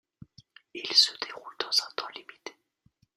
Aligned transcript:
Il 0.73 0.93
se 0.95 1.11
déroule 1.23 1.55
dans 1.59 1.69
un 1.83 1.91
temps 1.95 2.07
limité. 2.15 2.55